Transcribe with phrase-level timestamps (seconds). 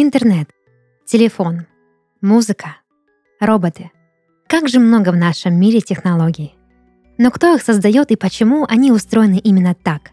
[0.00, 0.48] Интернет,
[1.06, 1.66] телефон,
[2.20, 2.76] музыка,
[3.40, 3.90] роботы.
[4.46, 6.54] Как же много в нашем мире технологий.
[7.18, 10.12] Но кто их создает и почему они устроены именно так?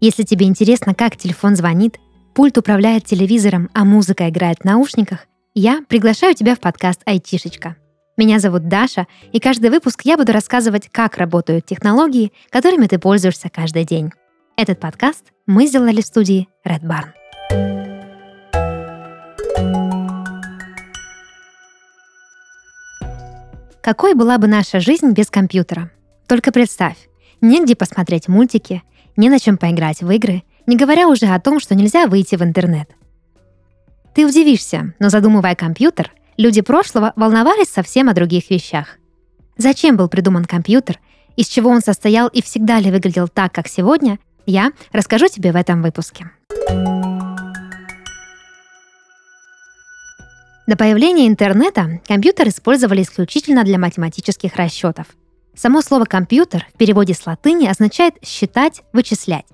[0.00, 2.00] Если тебе интересно, как телефон звонит,
[2.34, 7.76] пульт управляет телевизором, а музыка играет в наушниках, я приглашаю тебя в подкаст «Айтишечка».
[8.16, 13.50] Меня зовут Даша, и каждый выпуск я буду рассказывать, как работают технологии, которыми ты пользуешься
[13.50, 14.10] каждый день.
[14.56, 17.21] Этот подкаст мы сделали в студии Red Barn.
[23.82, 25.90] Какой была бы наша жизнь без компьютера?
[26.28, 26.96] Только представь,
[27.40, 28.82] негде посмотреть мультики,
[29.16, 32.42] не на чем поиграть в игры, не говоря уже о том, что нельзя выйти в
[32.42, 32.88] интернет.
[34.14, 38.98] Ты удивишься, но задумывая компьютер, люди прошлого волновались совсем о других вещах.
[39.56, 41.00] Зачем был придуман компьютер,
[41.34, 45.56] из чего он состоял и всегда ли выглядел так, как сегодня, я расскажу тебе в
[45.56, 46.30] этом выпуске.
[50.72, 55.04] До появления интернета компьютер использовали исключительно для математических расчетов.
[55.54, 59.44] Само слово «компьютер» в переводе с латыни означает «считать», «вычислять».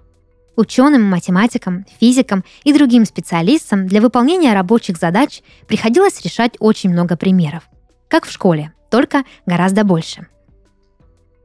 [0.55, 7.65] Ученым, математикам, физикам и другим специалистам для выполнения рабочих задач приходилось решать очень много примеров.
[8.07, 10.29] Как в школе, только гораздо больше.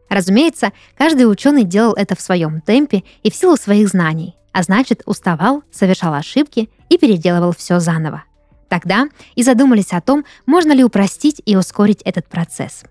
[0.08, 5.02] Разумеется, каждый ученый делал это в своем темпе и в силу своих знаний, а значит
[5.08, 8.24] уставал, совершал ошибки и переделывал все заново–
[8.74, 12.82] Тогда и задумались о том, можно ли упростить и ускорить этот процесс.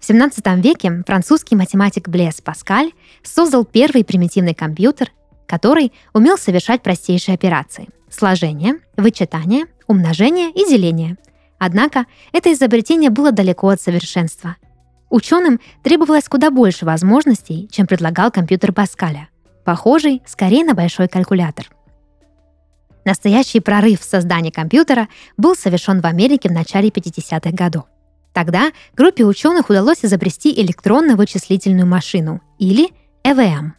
[0.00, 2.90] В 17 веке французский математик Блес Паскаль
[3.22, 5.12] создал первый примитивный компьютер,
[5.46, 11.16] который умел совершать простейшие операции– сложение, вычитание, умножение и деление.
[11.60, 14.56] Однако это изобретение было далеко от совершенства.
[15.10, 19.28] Ученым требовалось куда больше возможностей, чем предлагал компьютер Паскаля,
[19.64, 21.70] похожий скорее на большой калькулятор–
[23.04, 27.84] Настоящий прорыв в создании компьютера был совершен в Америке в начале 50-х годов.
[28.32, 32.90] Тогда группе ученых удалось изобрести электронно-вычислительную машину, или
[33.24, 33.74] ЭВМ.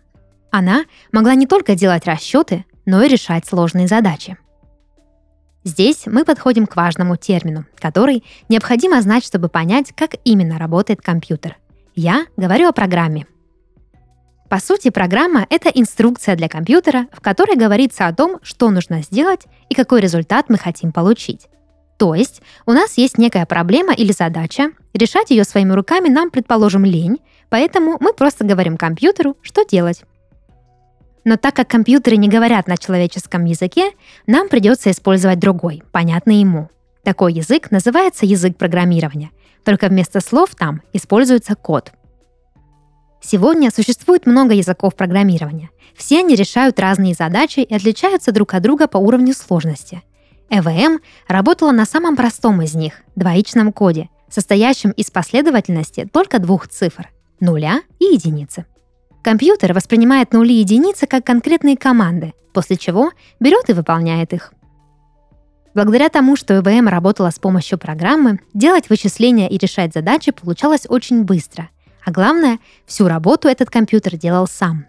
[0.51, 4.37] Она могла не только делать расчеты, но и решать сложные задачи.
[5.63, 11.57] Здесь мы подходим к важному термину, который необходимо знать, чтобы понять, как именно работает компьютер.
[11.95, 13.27] Я говорю о программе.
[14.51, 19.45] По сути, программа— это инструкция для компьютера, в которой говорится о том, что нужно сделать
[19.69, 21.47] и какой результат мы хотим получить.
[21.97, 26.83] То есть у нас есть некая проблема или задача, решать ее своими руками нам, предположим,
[26.83, 30.03] лень, поэтому мы просто говорим компьютеру, что делать.
[31.23, 33.91] Но так как компьютеры не говорят на человеческом языке,
[34.27, 36.69] нам придется использовать другой, понятный ему.
[37.03, 39.31] Такой язык называется язык программирования,
[39.63, 41.93] только вместо слов там используется код—
[43.23, 45.69] Сегодня существует много языков программирования.
[45.95, 50.01] Все они решают разные задачи и отличаются друг от друга по уровню сложности.
[50.49, 57.09] ЭВМ работала на самом простом из них– двоичном коде, состоящем из последовательности только двух цифр–
[57.39, 58.65] нуля и единицы.
[59.21, 64.51] Компьютер воспринимает нули и единицы как конкретные команды, после чего берет и выполняет их.
[65.75, 71.23] Благодаря тому, что ЭВМ работала с помощью программы, делать вычисления и решать задачи получалось очень
[71.23, 71.69] быстро–
[72.03, 74.85] а главное, всю работу этот компьютер делал сам.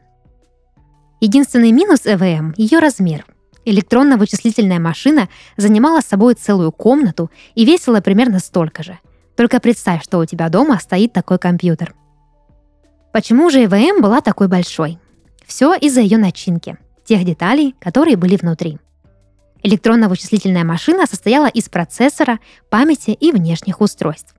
[1.20, 3.24] Единственный минус ЭВМ– ее размер.
[3.64, 8.98] Электронно-вычислительная машина занимала собой целую комнату и весила примерно столько же.
[9.36, 11.94] Только представь, что у тебя дома стоит такой компьютер.
[13.12, 14.98] Почему же ЭВМ была такой большой?
[15.46, 18.78] Все из-за ее начинки, тех деталей, которые были внутри.
[19.62, 24.34] Электронно-вычислительная машина состояла из процессора, памяти и внешних устройств.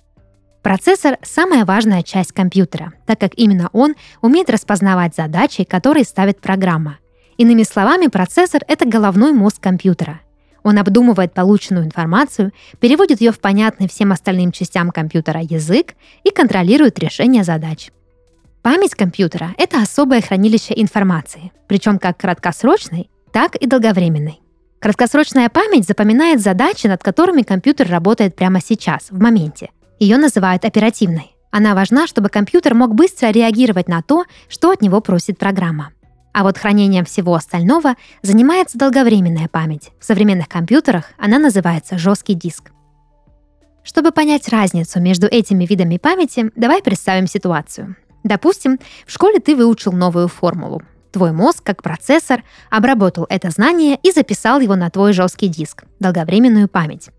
[0.63, 6.99] Процессор– самая важная часть компьютера, так как именно он умеет распознавать задачи, которые ставит программа.
[7.37, 10.21] Иными словами, процессор– это головной мозг компьютера.
[10.63, 16.97] Он обдумывает полученную информацию, переводит ее в понятный всем остальным частям компьютера язык и контролирует
[16.97, 17.91] решение задач.
[18.61, 24.39] Память компьютера– это особое хранилище информации, причем как краткосрочной, так и долговременной.
[24.79, 31.35] Краткосрочная память запоминает задачи, над которыми компьютер работает прямо сейчас, в моменте– ее называют оперативной.
[31.51, 35.91] Она важна, чтобы компьютер мог быстро реагировать на то, что от него просит программа.
[36.33, 39.91] А вот хранением всего остального занимается долговременная память.
[39.99, 42.71] В современных компьютерах она называется жесткий диск.
[43.83, 47.95] Чтобы понять разницу между этими видами памяти, давай представим ситуацию.
[48.23, 50.81] Допустим, в школе ты выучил новую формулу.
[51.11, 56.67] Твой мозг, как процессор, обработал это знание и записал его на твой жесткий диск, долговременную
[56.67, 57.09] память.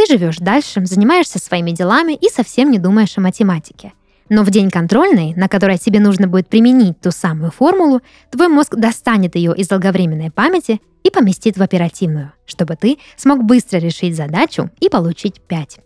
[0.00, 3.92] Ты живешь дальше, занимаешься своими делами и совсем не думаешь о математике.
[4.30, 8.00] Но в день контрольной, на которой тебе нужно будет применить ту самую формулу,
[8.30, 13.76] твой мозг достанет ее из долговременной памяти и поместит в оперативную, чтобы ты смог быстро
[13.76, 15.80] решить задачу и получить 5.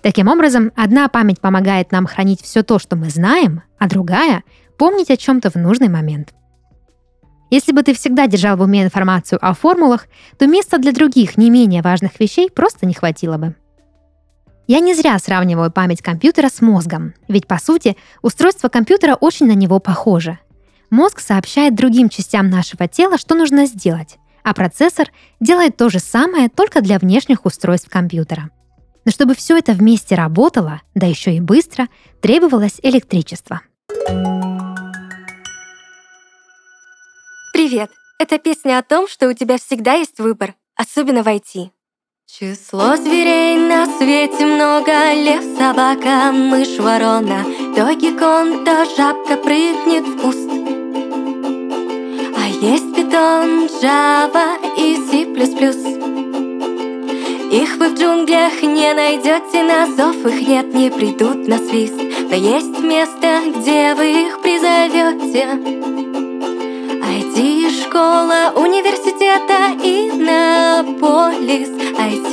[0.00, 4.44] Таким образом, одна память помогает нам хранить все то, что мы знаем, а другая—
[4.78, 6.34] помнить о чем-то в нужный момент.
[7.50, 10.06] Если бы ты всегда держал в уме информацию о формулах,
[10.38, 13.54] то места для других не менее важных вещей просто не хватило бы.
[14.66, 19.52] Я не зря сравниваю память компьютера с мозгом, ведь по сути устройство компьютера очень на
[19.52, 20.40] него похоже.
[20.90, 25.08] Мозг сообщает другим частям нашего тела, что нужно сделать, а процессор
[25.38, 28.50] делает то же самое только для внешних устройств компьютера.
[29.04, 31.86] Но чтобы все это вместе работало, да еще и быстро,
[32.20, 33.60] требовалось электричество.
[37.68, 37.90] Привет!
[38.20, 41.70] Это песня о том, что у тебя всегда есть выбор, особенно в IT.
[42.24, 47.42] Число зверей на свете много Лев, собака, мышь, ворона.
[47.74, 50.48] То геккон, то жабка прыгнет в куст.
[52.36, 55.24] А есть питон, Java и C++
[57.50, 61.96] Их вы в джунглях не найдете, на зов их нет, не придут на свист.
[61.96, 65.95] Но есть место, где вы их призовете
[67.96, 72.30] IT-школа университета Иннополис IT.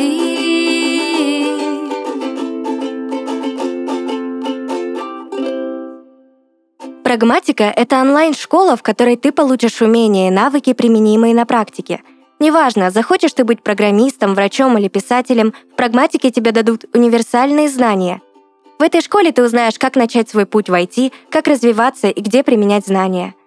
[7.04, 12.02] Прагматика— это онлайн-школа, в которой ты получишь умения и навыки, применимые на практике.
[12.40, 18.22] Неважно, захочешь ты быть программистом, врачом или писателем, в прагматике тебе дадут универсальные знания.
[18.80, 22.44] В этой школе ты узнаешь, как начать свой путь в IT, как развиваться и где
[22.44, 23.34] применять знания—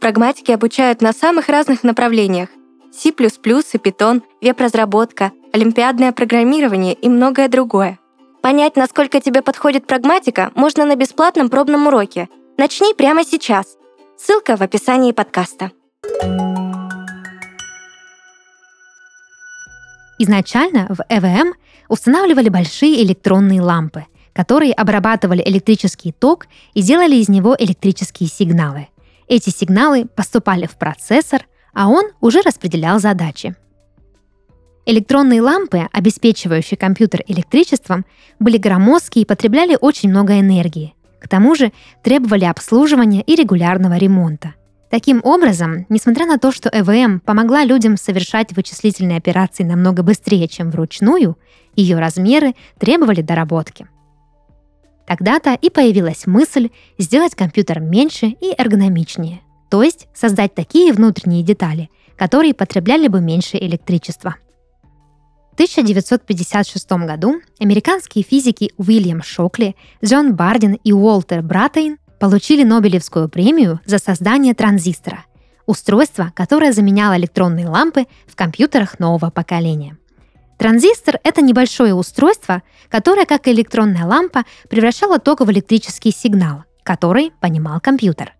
[0.00, 2.50] Прагматики обучают на самых разных направлениях.
[2.92, 7.98] C++ и Python, веб-разработка, олимпиадное программирование и многое другое.
[8.40, 12.28] Понять, насколько тебе подходит прагматика, можно на бесплатном пробном уроке.
[12.56, 13.76] Начни прямо сейчас.
[14.16, 15.72] Ссылка в описании подкаста.
[20.20, 21.54] Изначально в ЭВМ
[21.88, 28.86] устанавливали большие электронные лампы, которые обрабатывали электрический ток и делали из него электрические сигналы–
[29.28, 33.54] эти сигналы поступали в процессор, а он уже распределял задачи.
[34.86, 38.06] Электронные лампы, обеспечивающие компьютер электричеством,
[38.38, 40.94] были громоздкие и потребляли очень много энергии.
[41.20, 41.72] К тому же
[42.02, 44.54] требовали обслуживания и регулярного ремонта.
[44.90, 50.70] Таким образом, несмотря на то, что ЭВМ помогла людям совершать вычислительные операции намного быстрее, чем
[50.70, 51.36] вручную,
[51.76, 53.86] ее размеры требовали доработки–
[55.08, 56.68] Тогда-то и появилась мысль
[56.98, 59.40] сделать компьютер меньше и эргономичнее,
[59.70, 61.88] то есть создать такие внутренние детали,
[62.18, 64.36] которые потребляли бы меньше электричества.
[65.52, 73.80] В 1956 году американские физики Уильям Шокли, Джон Бардин и Уолтер Братейн получили Нобелевскую премию
[73.86, 75.24] за создание транзистора–
[75.66, 79.96] устройства, которое заменяло электронные лампы в компьютерах нового поколения–
[80.58, 87.32] Транзистор— это небольшое устройство, которое, как и электронная лампа, превращало ток в электрический сигнал, который
[87.40, 88.34] понимал компьютер.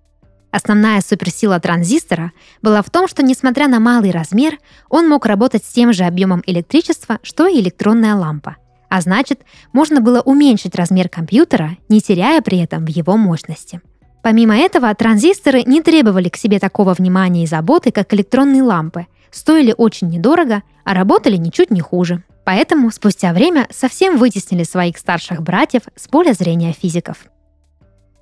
[0.50, 5.72] Основная суперсила транзистора была в том, что, несмотря на малый размер, он мог работать с
[5.72, 8.56] тем же объемом электричества, что и электронная лампа.
[8.88, 9.42] А значит,
[9.72, 13.80] можно было уменьшить размер компьютера, не теряя при этом в его мощности.
[14.22, 19.74] Помимо этого, транзисторы не требовали к себе такого внимания и заботы, как электронные лампы– стоили
[19.76, 22.22] очень недорого, а работали ничуть не хуже.
[22.44, 27.26] Поэтому спустя время совсем вытеснили своих старших братьев с поля зрения физиков.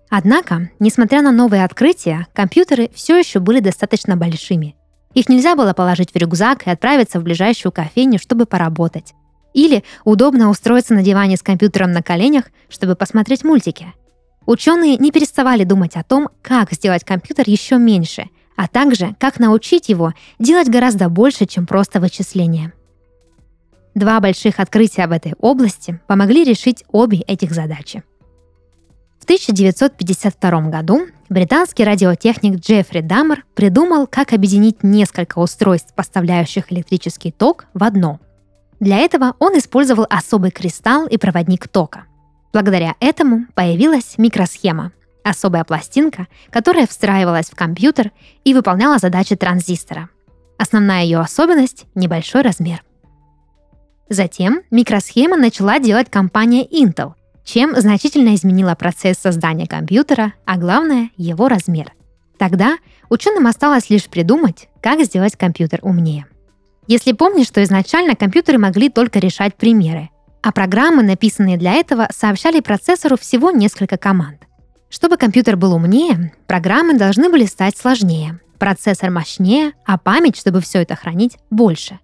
[0.08, 4.76] Однако, несмотря на новые открытия, компьютеры все еще были достаточно большими.
[5.14, 9.14] Их нельзя было положить в рюкзак и отправиться в ближайшую кофейню, чтобы поработать.
[9.54, 13.94] Или удобно устроиться на диване с компьютером на коленях, чтобы посмотреть мультики.
[14.44, 19.88] Ученые не переставали думать о том, как сделать компьютер еще меньше а также как научить
[19.88, 22.72] его делать гораздо больше, чем просто вычисления.
[23.94, 28.02] Два больших открытия в этой области помогли решить обе этих задачи.
[29.18, 37.66] В 1952 году британский радиотехник Джеффри Даммер придумал, как объединить несколько устройств, поставляющих электрический ток,
[37.74, 38.20] в одно.
[38.80, 42.04] Для этого он использовал особый кристалл и проводник тока.
[42.52, 44.92] Благодаря этому появилась микросхема,
[45.26, 48.12] особая пластинка, которая встраивалась в компьютер
[48.44, 50.08] и выполняла задачи транзистора.
[50.58, 52.82] Основная ее особенность– небольшой размер.
[54.08, 57.14] Затем микросхема начала делать компания Intel,
[57.44, 61.92] чем значительно изменила процесс создания компьютера, а главное– его размер.
[62.38, 62.76] Тогда
[63.08, 66.26] ученым осталось лишь придумать, как сделать компьютер умнее.
[66.86, 70.10] Если помнишь, что изначально компьютеры могли только решать примеры,
[70.42, 74.45] а программы, написанные для этого, сообщали процессору всего несколько команд.
[74.96, 80.80] Чтобы компьютер был умнее, программы должны были стать сложнее, процессор мощнее, а память, чтобы все
[80.80, 81.98] это хранить, больше.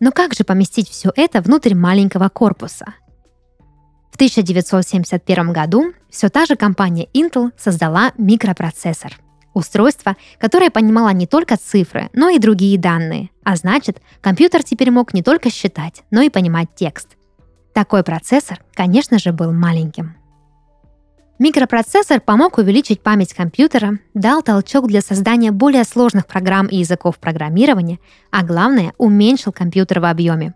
[0.00, 2.94] Но как же поместить все это внутрь маленького корпуса?
[4.10, 9.16] В 1971 году все та же компания Intel создала микропроцессор.
[9.54, 13.30] Устройство, которое понимало не только цифры, но и другие данные.
[13.44, 17.10] А значит, компьютер теперь мог не только считать, но и понимать текст.
[17.72, 20.16] Такой процессор, конечно же, был маленьким.
[21.38, 27.98] Микропроцессор помог увеличить память компьютера, дал толчок для создания более сложных программ и языков программирования,
[28.30, 30.54] а главное, уменьшил компьютер в объеме.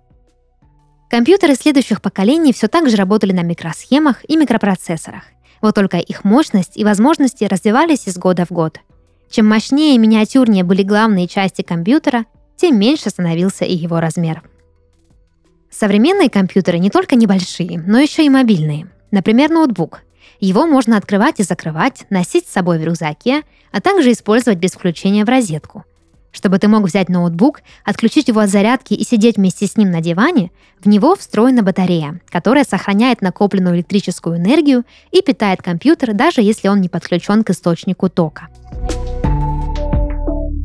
[1.08, 5.24] Компьютеры следующих поколений все так же работали на микросхемах и микропроцессорах.
[5.62, 8.80] Вот только их мощность и возможности развивались из года в год.
[9.30, 14.42] Чем мощнее и миниатюрнее были главные части компьютера, тем меньше становился и его размер.
[15.70, 18.90] Современные компьютеры не только небольшие, но еще и мобильные.
[19.10, 20.02] Например, ноутбук.
[20.40, 23.42] Его можно открывать и закрывать, носить с собой в рюкзаке,
[23.72, 25.84] а также использовать без включения в розетку.
[26.36, 30.02] Чтобы ты мог взять ноутбук, отключить его от зарядки и сидеть вместе с ним на
[30.02, 30.50] диване,
[30.84, 36.82] в него встроена батарея, которая сохраняет накопленную электрическую энергию и питает компьютер, даже если он
[36.82, 38.48] не подключен к источнику тока.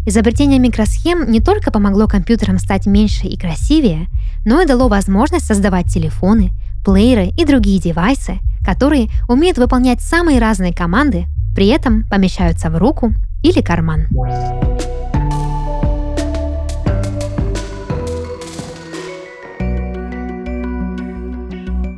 [0.05, 4.07] Изобретение микросхем не только помогло компьютерам стать меньше и красивее,
[4.43, 6.51] но и дало возможность создавать телефоны,
[6.83, 11.25] плееры и другие девайсы, которые умеют выполнять самые разные команды,
[11.55, 13.13] при этом помещаются в руку
[13.43, 14.07] или карман.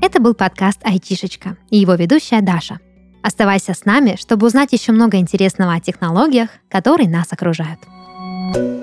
[0.01, 2.79] Это был подкаст «Айтишечка» и его ведущая Даша.
[3.24, 7.79] Оставайся с нами, чтобы узнать еще много интересного о технологиях, которые нас окружают.
[8.53, 8.83] thank you